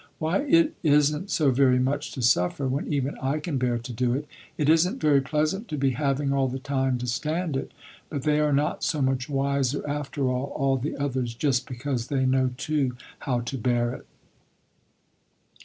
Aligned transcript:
Why 0.17 0.39
it 0.39 0.73
isn't 0.81 1.29
so 1.29 1.51
very 1.51 1.77
much 1.77 2.11
to 2.13 2.23
suffer, 2.23 2.67
when 2.67 2.91
even 2.91 3.15
I 3.19 3.37
can 3.37 3.59
bear 3.59 3.77
to 3.77 3.93
do 3.93 4.13
it. 4.13 4.25
It 4.57 4.67
isn't 4.67 4.99
very 4.99 5.21
pleasant 5.21 5.67
to 5.67 5.77
be 5.77 5.91
having 5.91 6.33
all 6.33 6.47
the 6.47 6.57
time, 6.57 6.97
to 6.97 7.05
stand 7.05 7.55
it, 7.55 7.71
but 8.09 8.23
they 8.23 8.39
are 8.39 8.51
not 8.51 8.83
so 8.83 8.99
much 9.03 9.29
wiser 9.29 9.87
after 9.87 10.27
all, 10.31 10.45
all 10.55 10.77
the 10.77 10.97
others 10.97 11.35
just 11.35 11.67
because 11.69 12.07
they 12.07 12.25
know 12.25 12.49
too 12.57 12.97
how 13.19 13.41
to 13.41 13.59
bear 13.59 13.93
it. 13.93 14.07